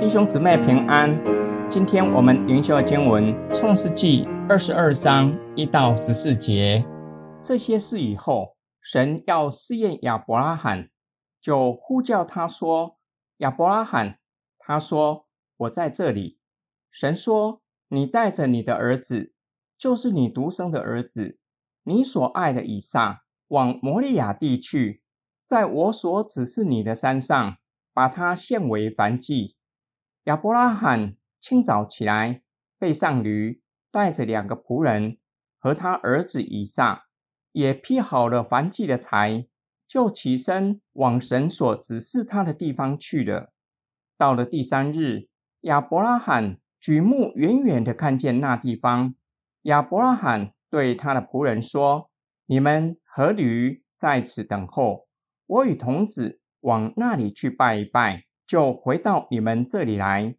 [0.00, 1.14] 弟兄姊妹平安，
[1.68, 6.82] 今天我们灵修的经文《创世纪》二十二章一到十四节。
[7.44, 10.88] 这些事以后，神要试验亚伯拉罕，
[11.38, 12.96] 就呼叫他说
[13.38, 14.18] ：“亚伯拉罕。”
[14.58, 15.26] 他说
[15.58, 16.38] ：“我在这里。”
[16.90, 19.34] 神说：“你带着你的儿子，
[19.76, 21.38] 就是你独生的儿子，
[21.82, 25.02] 你所爱的以撒，往摩利亚地去，
[25.44, 27.58] 在我所指示你的山上，
[27.92, 29.56] 把他献为燔祭。”
[30.24, 32.42] 亚伯拉罕清早起来，
[32.78, 35.18] 背上驴，带着两个仆人
[35.58, 37.06] 和他儿子以撒，
[37.52, 39.46] 也劈好了燔祭的柴，
[39.88, 43.52] 就起身往神所指示他的地方去了。
[44.18, 45.28] 到了第三日，
[45.62, 49.14] 亚伯拉罕举目远远的看见那地方。
[49.62, 52.10] 亚伯拉罕对他的仆人说
[52.46, 55.08] ：“你们和驴在此等候，
[55.46, 60.34] 我与童子往那里去拜一拜。”就回到你们这里来。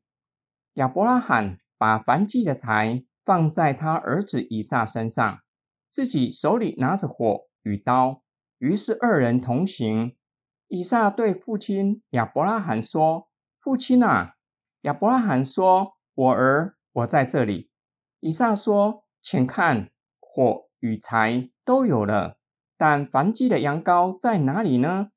[0.73, 5.39] 亚伯拉罕把燔祭的柴放在他儿子以撒身上，
[5.89, 8.21] 自己手里拿着火与刀。
[8.57, 10.17] 于是二人同行。
[10.67, 13.29] 以撒对父亲亚伯拉罕说
[13.61, 14.35] ：“父亲啊！”
[14.83, 17.71] 亚伯拉罕说：“我儿，我在这里。”
[18.19, 19.89] 以撒说：“请看，
[20.19, 22.37] 火与柴都有了，
[22.75, 25.11] 但燔祭的羊羔在哪里呢？”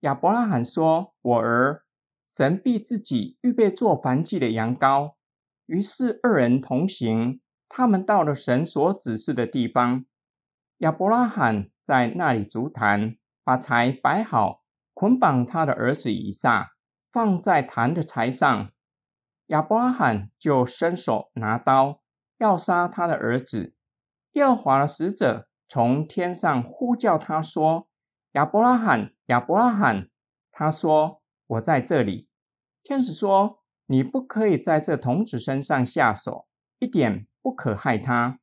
[0.00, 1.84] 亚伯拉罕说：“我儿。”
[2.26, 5.14] 神必自己预备做燔祭的羊羔。
[5.66, 10.04] 于是二人同行，他们到了神所指示的地方。
[10.78, 16.72] 亚伯拉罕在那里足坛，把柴摆好，捆绑他的儿子以撒，
[17.10, 18.70] 放在坛的柴上。
[19.46, 22.02] 亚伯拉罕就伸手拿刀，
[22.38, 23.74] 要杀他的儿子。
[24.32, 27.88] 耶和华的使者从天上呼叫他说
[28.32, 30.08] ：“亚伯拉罕，亚伯拉罕。”
[30.52, 31.21] 他说。
[31.52, 32.28] 我在这里。
[32.82, 36.46] 天使说：“你不可以在这童子身上下手，
[36.78, 38.38] 一点不可害他。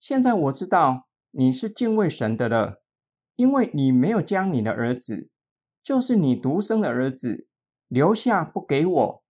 [0.00, 2.82] 现在我知道你是敬畏神的了，
[3.36, 5.30] 因为你没有将你的儿子，
[5.82, 7.46] 就是你独生的儿子，
[7.88, 9.24] 留下不给我。”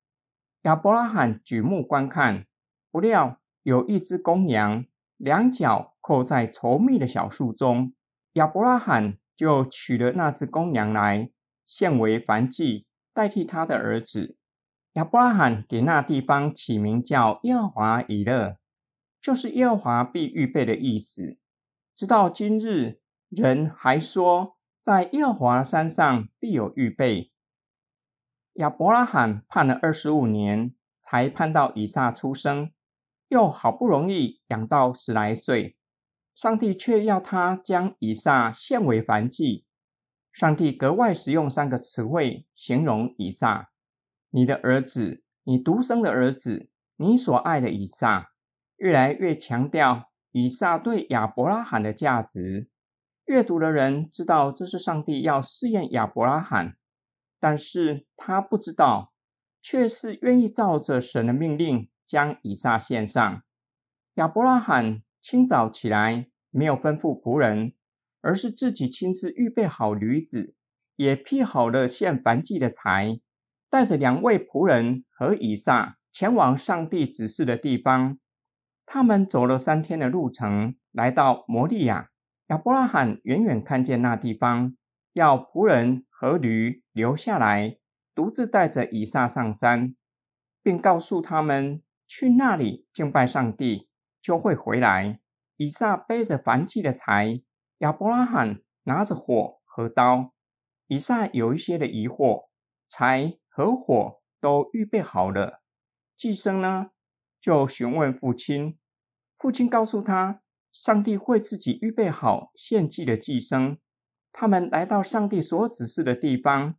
[0.63, 2.47] 亚伯拉罕举目观看，
[2.91, 4.85] 不料有一只公羊，
[5.17, 7.95] 两脚扣在稠密的小树中。
[8.33, 11.31] 亚伯拉罕就取了那只公羊来，
[11.65, 12.87] 献为燔祭。
[13.19, 14.37] 代替他的儿子
[14.93, 18.59] 亚伯拉罕给那地方起名叫耶和华以勒，
[19.21, 21.37] 就是耶和华必预备的意思。
[21.97, 27.33] 直到今日，人还说在耶和华山上必有预备。
[28.53, 32.71] 亚伯拉罕盼了二十五年，才盼到以撒出生，
[33.27, 35.77] 又好不容易养到十来岁，
[36.37, 39.65] 上帝却要他将以撒献为燔祭。
[40.33, 43.71] 上帝格外使用三个词汇形容以撒：
[44.31, 48.31] 你的儿子，你独生的儿子，你所爱的以撒。
[48.77, 52.69] 越来越强调以撒对亚伯拉罕的价值。
[53.25, 56.77] 阅读的人知道这是上帝要试验亚伯拉罕，
[57.41, 59.13] 但是他不知道，
[59.61, 63.43] 却是愿意照着神的命令将以撒献上。
[64.15, 67.75] 亚伯拉罕清早起来，没有吩咐仆人。
[68.29, 70.55] 而是自己亲自预备好驴子，
[70.97, 73.19] 也劈好了献燔祭的柴，
[73.71, 78.19] 带着两位仆人和以撒前往上帝指示的地方。
[78.85, 82.11] 他们走了三天的路程，来到摩利亚。
[82.49, 84.77] 亚伯拉罕远远看见那地方，
[85.15, 87.79] 要仆人和驴留下来，
[88.15, 89.95] 独自带着以撒上山，
[90.63, 93.89] 并告诉他们去那里敬拜上帝，
[94.21, 95.19] 就会回来。
[95.57, 97.41] 以撒背着燔祭的柴。
[97.79, 100.35] 亚伯拉罕拿着火和刀，
[100.89, 102.49] 以撒有一些的疑惑，
[102.89, 105.63] 柴和火都预备好了，
[106.17, 106.91] 寄生呢？
[107.41, 108.77] 就询问父亲，
[109.37, 113.79] 父亲告诉他，上帝会自己预备好献祭的寄生。
[114.33, 116.75] 他们来到上帝所指示的地方，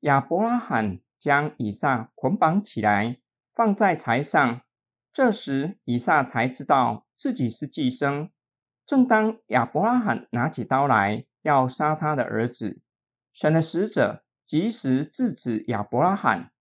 [0.00, 3.18] 亚伯拉罕将以撒捆绑起来，
[3.52, 4.60] 放在柴上。
[5.12, 8.30] 这时，以撒才知道自己是寄生。
[8.86, 12.80] 正当亚伯拉罕拿起刀来要杀他的儿子，
[13.32, 16.52] 神的使者及时制止亚伯拉罕，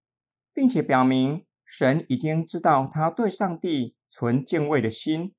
[0.51, 5.35] 并且表明神已经知道他对上帝存敬畏的心，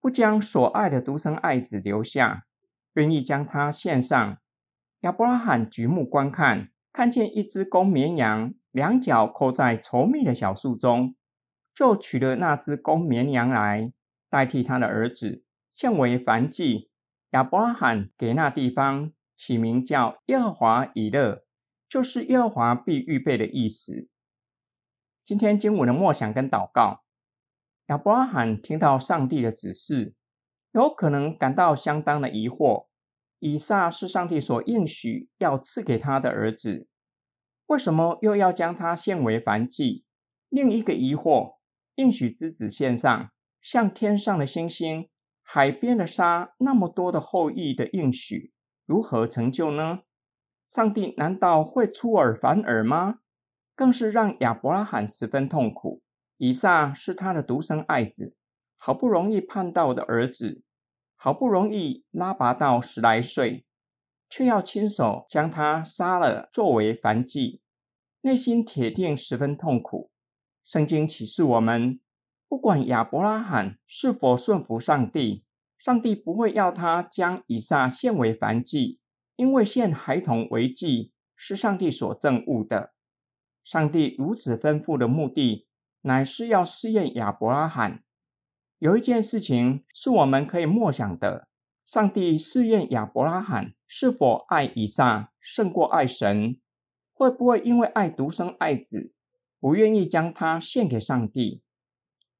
[0.00, 2.44] 不将所爱的独生爱子留下，
[2.92, 4.38] 愿意将他献上。
[5.00, 11.14] 亚伯拉罕举目观看，看见一只公绵羊，两脚扣在稠密的小树中，
[11.74, 13.92] 就取了那只公绵羊来
[14.28, 15.44] 代替他的儿子。
[15.70, 16.90] 献为燔祭，
[17.30, 21.44] 亚伯拉罕给那地方起名叫耶和华以勒，
[21.88, 24.08] 就是耶和华必预备的意思。
[25.22, 27.02] 今天经文的默想跟祷告，
[27.86, 30.14] 亚伯拉罕听到上帝的指示，
[30.72, 32.86] 有可能感到相当的疑惑。
[33.40, 36.88] 以撒是上帝所应许要赐给他的儿子，
[37.66, 40.04] 为什么又要将他献为燔祭？
[40.48, 41.58] 另一个疑惑：
[41.94, 43.30] 应许之子献上，
[43.60, 45.08] 像天上的星星、
[45.50, 48.52] 海边的沙那么多的后裔的应许，
[48.84, 50.00] 如何成就呢？
[50.66, 53.20] 上帝难道会出尔反尔吗？
[53.74, 56.02] 更是让亚伯拉罕十分痛苦。
[56.36, 58.36] 以撒是他的独生爱子，
[58.76, 60.60] 好不容易盼到的儿子，
[61.16, 63.64] 好不容易拉拔到十来岁，
[64.28, 67.62] 却要亲手将他杀了作为燔祭，
[68.20, 70.10] 内心铁定十分痛苦。
[70.62, 71.98] 圣经启示我们，
[72.48, 75.44] 不管亚伯拉罕是否顺服上帝，
[75.76, 78.98] 上帝不会要他将以撒献为燔祭，
[79.36, 82.94] 因为献孩童为祭是上帝所憎恶的。
[83.62, 85.66] 上帝如此吩咐的目的，
[86.00, 88.02] 乃是要试验亚伯拉罕。
[88.78, 91.48] 有一件事情是我们可以默想的：
[91.84, 96.58] 上帝试验亚伯拉罕是否爱以撒胜过爱神，
[97.12, 99.12] 会不会因为爱独生爱子，
[99.60, 101.62] 不愿意将他献给上帝？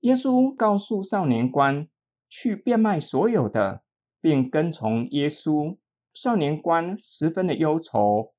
[0.00, 1.88] 耶稣告诉少年官
[2.28, 3.82] 去变卖所有的，
[4.20, 5.76] 并跟从耶稣。
[6.14, 8.32] 少年官十分的忧愁。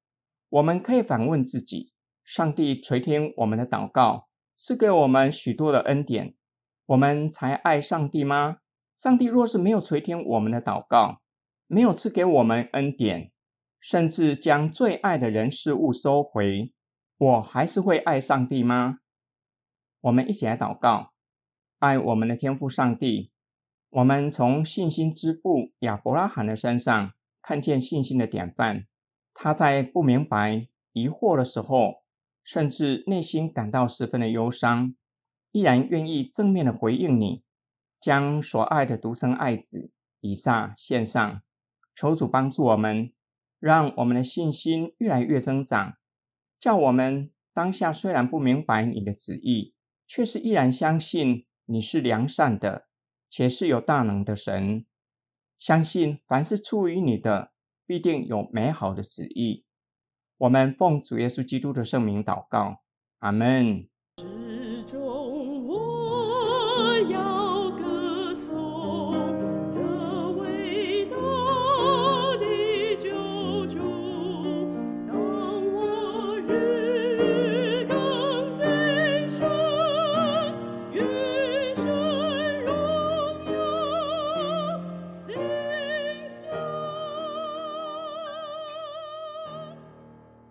[0.49, 1.93] 我们可以反问自己。
[2.23, 6.35] 上帝垂听我们的祷告，赐给我们许多的恩典，
[6.85, 8.57] 我们才爱上帝吗？
[8.95, 11.21] 上帝若是没有垂听我们的祷告，
[11.67, 13.31] 没有赐给我们恩典，
[13.79, 16.73] 甚至将最爱的人事物收回，
[17.17, 18.99] 我还是会爱上帝吗？
[20.01, 21.13] 我们一起来祷告，
[21.79, 23.31] 爱我们的天父上帝。
[23.89, 28.85] 我们从信心之父亚伯拉罕的身上看见信心的典范，
[29.33, 32.03] 他在不明白、疑惑的时候。
[32.41, 34.95] 甚至内心感到十分的忧伤，
[35.51, 37.43] 依然愿意正面的回应你，
[38.01, 39.91] 将所爱的独生爱子
[40.21, 41.43] 以撒献上。
[41.93, 43.11] 求主帮助我们，
[43.59, 45.97] 让我们的信心越来越增长，
[46.57, 49.75] 叫我们当下虽然不明白你的旨意，
[50.07, 52.87] 却是依然相信你是良善的，
[53.29, 54.87] 且是有大能的神。
[55.59, 57.51] 相信凡是出于你的，
[57.85, 59.65] 必定有美好的旨意。
[60.37, 62.81] 我们奉主耶稣基督的圣名祷告，
[63.19, 63.87] 阿门。